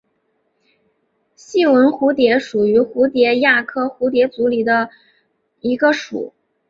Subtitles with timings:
[1.35, 4.89] 细纹蚬蝶属是蚬蝶亚科蚬蝶族里的
[5.59, 6.33] 一个属。